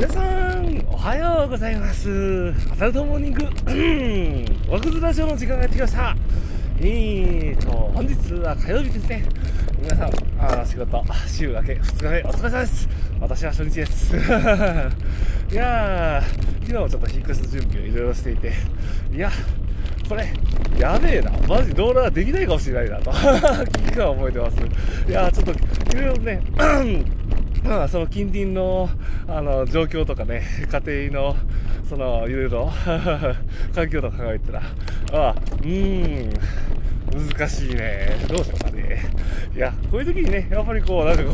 [0.00, 2.54] 皆さん、おはようございます。
[2.72, 3.44] アサルトモーニング、
[4.72, 6.16] ワクズラジオの時間がやってきました。
[6.80, 9.26] えーと、本日は火曜日ですね。
[9.78, 10.08] 皆さん、
[10.38, 12.88] あー仕事、週明け2日目、お疲れ様です。
[13.20, 14.16] 私は初日です。
[15.52, 18.52] いやー、昨日もちょっと引っ越しの準備をいろいろしていて、
[19.12, 19.30] いや、
[20.08, 20.32] これ、
[20.78, 21.30] やべえな。
[21.46, 24.56] マジローラーできないかもしれないなと、危機感を覚えてます。
[25.06, 26.40] いやー、ちょっと、いろいろね、
[27.64, 28.88] まあ、その近隣の
[29.28, 30.42] あの状況とかね、
[30.84, 31.36] 家庭の
[31.88, 32.72] そのいろいろ
[33.74, 34.62] 環境とか考えたら、
[35.12, 36.32] ああ、うーん、
[37.10, 39.02] 難しいね、どうしようかね。
[39.54, 41.30] いや、こういう時にね、やっぱりこう、なんかこ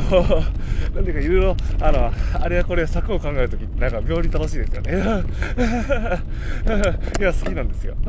[0.92, 4.92] う、 なんていうか、いろいろ、あの、あれやこれや策を考えるときって、なんか病理楽しいですよね。
[7.20, 7.94] いや、好きなんですよ。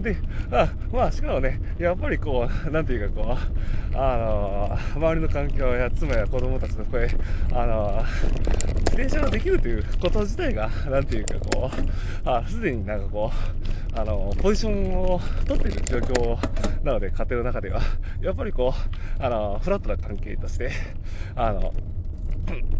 [0.00, 0.16] で、
[0.50, 3.36] あまあ、しかもね、やっぱりこう、なんていうかこう、
[3.96, 7.08] あの、周りの環境や妻や子供たちの声、
[7.52, 8.04] あの、
[8.94, 13.28] 自転車ができるということ自体が、なんていうかこう、あ、すでになんかこ
[13.96, 17.80] う、あの、ポジションを取っている状況なので、家庭の中では、
[18.20, 20.70] やっぱりこう、あの、フラットな関係として、
[21.34, 21.74] あの、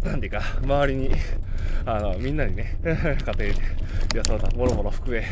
[0.05, 1.11] なんていうか、周りに、
[1.85, 3.51] あの、みんなにね、家庭で、い
[4.15, 5.25] や、そうだ、もろもろ含め、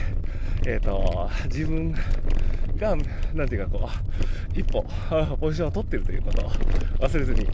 [0.68, 1.96] えっ、と、自分
[2.78, 2.98] が、
[3.34, 4.84] なんていうかこう、一歩、
[5.38, 6.52] ポジションを取っているということを
[7.00, 7.48] 忘れずに、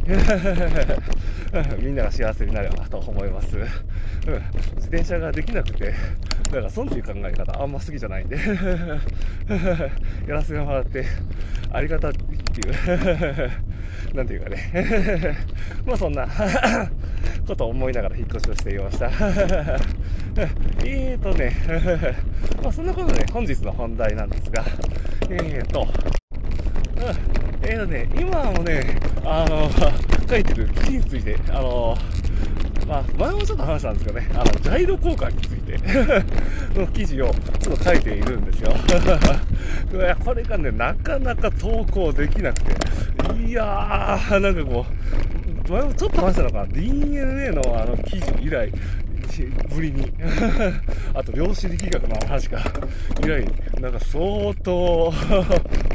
[1.81, 3.57] みんなが幸せになればと思います。
[3.57, 3.63] うん、
[4.75, 5.93] 自転車ができなくて、
[6.51, 8.37] だか損っていう考え方あんま好きじゃないんで、
[10.27, 11.05] やらせてもらって、
[11.71, 12.25] ありがたってい
[14.13, 15.37] う、 なんていうかね、
[15.85, 16.27] まあそんな
[17.47, 19.09] ことを思いながら引っ越しをしていました。
[20.85, 21.53] えーとね、
[22.61, 24.63] まあそんなことで本日の本題なんですが、
[25.29, 25.87] えーと、
[27.69, 29.69] えーとね、今もね、あの、
[30.27, 31.95] 書いてる記事について、あの、
[32.87, 35.77] まあ、前もちょっと話したんですけどね、あの、ジャイロ効果について
[36.73, 38.73] の記事をちょっと書いているんですよ。
[40.25, 42.71] これがね、なかなか投稿できなくて、
[43.45, 44.85] いやー、なんかこ
[45.67, 48.71] う、前もちょっと話したのかな、DNA のあの記事以来、
[49.73, 50.11] ぶりに。
[51.13, 52.59] あと量子力学の話か
[53.23, 53.45] 以来
[53.79, 55.11] なんか相当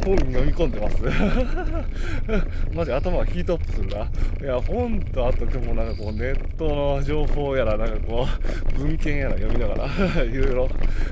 [0.05, 0.97] 本に飲み込んでます。
[2.75, 4.11] マジ頭がヒートアップするな。
[4.41, 8.27] いや本とあとでもなんかこうネットの情報やらなんかこ
[8.77, 9.75] う文献やら読みなが
[10.17, 10.69] ら いろいろ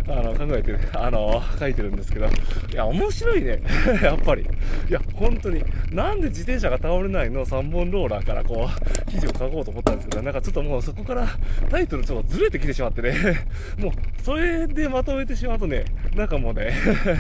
[0.09, 2.27] あの考えてあの書いてるんですけど。
[2.27, 2.28] い
[2.75, 3.61] や面白いね。
[4.03, 4.43] やっぱり。
[4.43, 11.27] いや本当になんで自転車が倒れないの？3本ローラーからこう記事を書こうと思ったんですけどなんかちょっともうそこから
[11.71, 13.47] タイトルちょっとずれてきてしまってね、
[13.78, 13.93] もう、
[14.23, 15.84] それでまとめてしまうとね、
[16.15, 16.73] なんかもうね、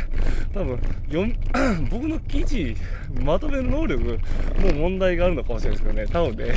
[0.52, 0.78] 多分、
[1.10, 1.34] 読
[1.90, 2.76] 僕の記事、
[3.24, 6.54] まとめる能力、もう問題があるのかもしれないですけどね、多分ね、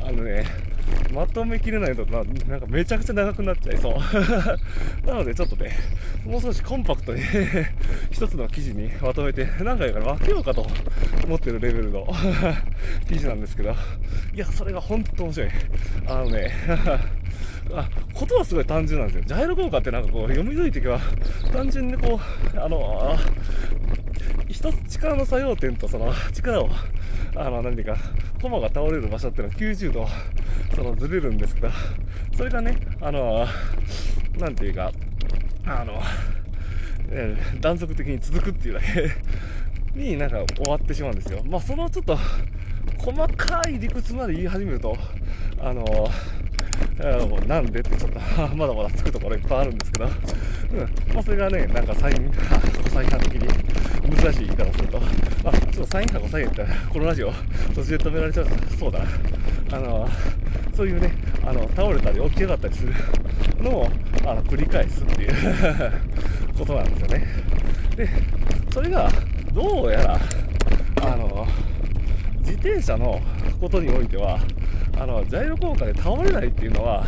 [0.00, 0.44] あのね、
[1.12, 3.94] まとめきれないとな、なんかめちゃくちゃ長くなっちゃいそう。
[5.06, 5.72] なのでちょっとね、
[6.24, 7.22] もう少しコンパクトに
[8.10, 10.66] 一つの記事にまとめて、何回か分けようかと
[11.24, 12.06] 思ってるレベルの
[13.08, 13.74] 記事なんですけど、
[14.34, 15.50] いや、それが本当面白い。
[16.06, 16.50] あのね、
[17.72, 19.24] あ、ことはすごい単純なんですよ。
[19.26, 21.00] ジャイロ効果ってなんかこう、読み解いていけば、
[21.52, 22.20] 単純にこ
[22.54, 23.16] う、あの、
[24.48, 26.70] 一つ力の作用点とその力を、
[27.34, 27.96] あの、何ていうか、
[28.40, 30.08] コマが倒れる場所っていうのは90度、
[30.74, 31.68] そのずれるんですけど、
[32.36, 33.46] それがね、あの、
[34.38, 34.92] なんていうか、
[35.64, 36.00] あの、
[37.10, 39.10] えー断続的に続くっていうだけ
[39.98, 41.42] になんか終わってしまうんですよ。
[41.44, 42.18] まあ、そのちょっと、
[42.98, 44.96] 細かい理屈まで言い始めると、
[45.60, 46.08] あの、あの
[47.46, 48.18] なんでってちょっと
[48.56, 57.32] まだまだつくところいっぱいあるんですけど、うんまあ、それがね、なんかサイン、コサイン派的に難しい言い方をすると、あ、ちょっとサイン派コサインってこのラジオ
[57.74, 58.46] 途中で止められちゃう
[58.78, 59.06] そうだな。
[59.72, 60.08] あの、
[60.74, 61.12] そういうね、
[61.44, 62.92] あの、倒れたり起き上がったりする
[63.62, 63.88] のを、
[64.26, 65.32] あの、繰り返すっていう
[66.58, 67.26] ことなんですよね。
[67.96, 68.08] で、
[68.72, 69.10] それが、
[69.52, 70.20] どうやら、
[71.02, 71.46] あの、
[72.40, 73.20] 自転車の
[73.60, 74.38] ことにおいては、
[74.98, 77.04] あの、ジャイロ効果で倒れないっていうのは、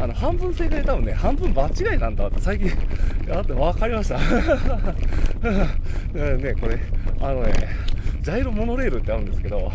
[0.00, 2.70] あの、半分正解で多分ね、半分間違いなんだって最近、
[3.26, 4.18] だって分かりました。
[6.12, 6.78] ね、これ、
[7.20, 7.68] あのね、
[8.20, 9.72] ジャイロモノレールってあるんですけど、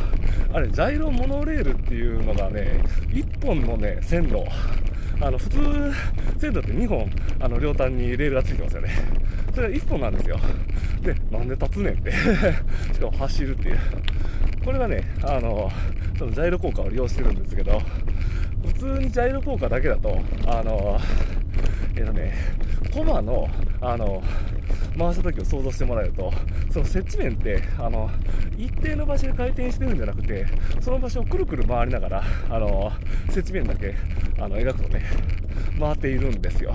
[0.53, 4.43] あれ、ジャイロモノレールっていうのがね、1本のね、線路、
[5.21, 5.57] あの、普通、
[6.39, 8.89] 線路って2本、あの、両端にレールがついてますよね。
[9.53, 10.39] それが1本なんですよ。
[11.01, 12.11] で、なんで立つねんって。
[12.93, 13.77] しかも走るっていう。
[14.63, 15.69] これがね、あの、
[16.17, 17.81] そのジャイロ効果を利用してるんですけど、
[18.65, 20.99] 普通にジャイロ効果だけだと、あの、
[21.95, 22.33] えっ、とね、
[22.93, 23.49] コマの、
[23.81, 24.23] あの、
[24.99, 26.31] 回した時を想像してもらえると、
[26.71, 28.09] その接地面って、あの、
[28.57, 30.45] 一定の場所で回転してるんじゃなくて、
[30.81, 32.91] その場所をくるくる回りながら、あの、
[33.29, 33.95] 接地面だけ
[34.39, 35.03] あの描くとね
[35.79, 36.73] 回っているんですよ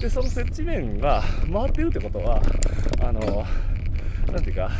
[0.00, 1.22] でその接地面が
[1.52, 2.40] 回ってるってことは
[3.00, 3.44] あの
[4.32, 4.70] なんていうか、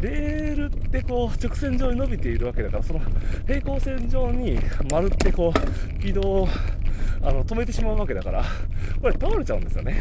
[0.00, 3.00] レールってこう直線上に伸びているわけだから、その
[3.46, 4.58] 平行線上に
[4.90, 6.48] 丸ってこう軌道を
[7.22, 8.44] あの止めてしまうわけだから、
[9.00, 9.94] これ倒れちゃうんですよね。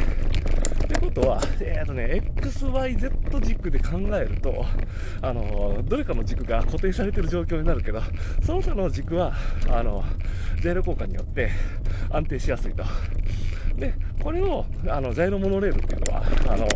[0.90, 4.66] ということは、えーとね、XYZ 軸で考えると、
[5.22, 8.02] あの、どれかの軸が固定されてる状況になるけど、
[8.44, 9.32] その他の軸は、
[9.70, 10.04] あの、
[10.60, 11.52] ジャイロ効果によって
[12.10, 12.84] 安定しやすいと。
[13.76, 16.68] で、これを、あの、ジャイロモノレールっていうのは、あの、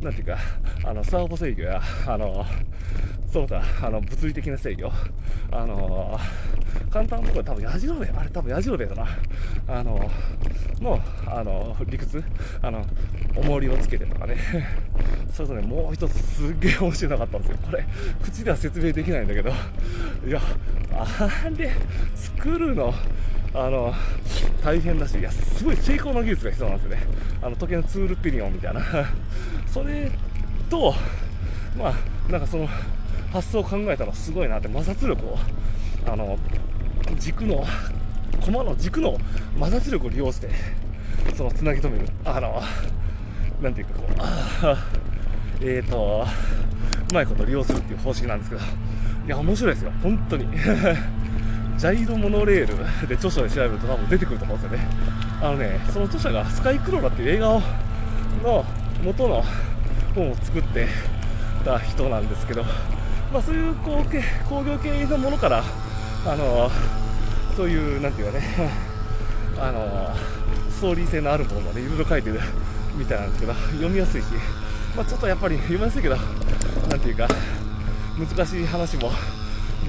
[0.00, 0.36] なんていうか、
[0.84, 2.44] あの、サーボ制御や、あの、
[3.32, 4.90] そうだ、あの、物理的な制御、
[5.52, 6.18] あの、
[6.90, 9.06] 簡単なところ多分矢印あれ多分矢印だな、
[9.68, 10.10] あの、
[10.80, 12.22] の、あの、理屈、
[12.62, 12.84] あの、
[13.36, 14.36] 重りをつけてとかね、
[15.32, 17.58] それとね、もう一つすっげえ面白かったんですよ。
[17.62, 17.84] これ、
[18.22, 20.40] 口では説明できないんだけど、いや、
[20.92, 21.70] あれ、
[22.14, 22.92] 作るの、
[23.54, 23.94] あの、
[24.62, 27.02] 大変だし、いや、すごい成功の技術が必要なんですよね。
[27.42, 28.80] あの、時計のツールピリオンみたいな。
[29.66, 30.10] それ
[30.68, 30.94] と、
[31.78, 32.68] まあ、なんかその、
[33.32, 35.38] 発想を考えたのすごいなって、摩擦力を、
[36.06, 36.38] あの、
[37.18, 37.64] 軸の、
[38.40, 39.18] 駒の軸の
[39.58, 40.48] 摩擦力を利用して、
[41.36, 42.06] その、つなぎ止める。
[42.24, 42.62] あの、
[43.62, 44.76] なんていうかこう、
[45.64, 46.26] えーと、
[47.10, 50.46] うまいこと利用するっていう方式なんですけど、いや、面白いですよ、本当に。
[51.76, 54.84] ジャイロモノレールで著書で調べると多分出てくると思うんですよね。
[55.40, 57.62] あのね、その著者がスカイクローラっていう映画を
[58.42, 58.64] の
[59.02, 59.42] 元の
[60.14, 60.86] 本を作って
[61.64, 62.64] た人なんですけど、
[63.32, 65.62] まあ、そういう工業系のものから、
[66.26, 66.70] あの
[67.56, 68.44] そういう、なんていうかね、
[69.58, 70.14] あの
[70.70, 72.40] ストーリー性のあるものまでいろいろ書いてる
[72.94, 74.26] みたいなんですけど、読みやすいし、
[74.96, 76.16] まあ、ちょっとやっぱり読みやすいけど、
[76.88, 77.28] なんていうか、
[78.18, 79.12] 難しい話も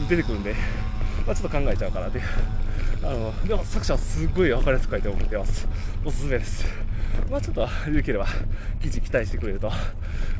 [0.07, 0.55] 出てくるんで、
[1.25, 2.23] まあ、ちょっと考えちゃうかなっていう。
[3.03, 5.67] あの、でも作者はすっごい分かりやすく書いて思ってます。
[6.05, 6.65] おすすめです。
[7.29, 8.27] まあちょっと、良ければ、
[8.81, 9.71] 記事期待してくれると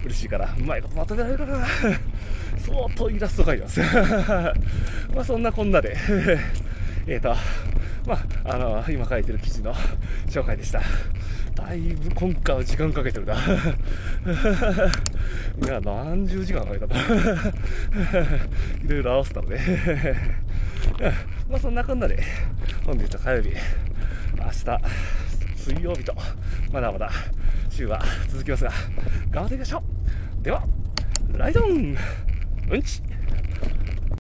[0.04, 1.66] 嬉しいから、うまいことまとめられるかな。
[2.60, 3.82] 相当イラスト書いてます。
[5.16, 5.96] まあそんなこんなで
[7.08, 7.36] えっと、
[8.06, 9.74] まあ、あの、今書いてる記事の
[10.28, 10.82] 紹介でした。
[11.56, 13.36] だいぶ今回は時間かけてるな。
[13.36, 13.38] い
[15.68, 16.96] や、何十時間かけたと。
[16.96, 17.00] い
[18.88, 19.60] ろいろ合わせたので
[21.50, 22.24] まあそんなこんなで、
[22.86, 23.56] 本日は火曜日、明
[24.50, 24.82] 日、
[25.62, 26.16] 水曜日と、
[26.74, 27.12] まだまだ
[27.70, 28.72] 週は続きますが、
[29.30, 29.84] 頑張っていきましょ
[30.40, 30.44] う。
[30.44, 30.64] では、
[31.38, 31.96] ライドン。
[32.72, 33.04] うんち。